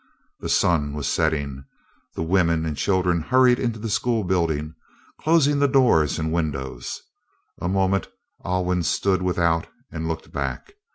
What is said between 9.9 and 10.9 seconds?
and looked back.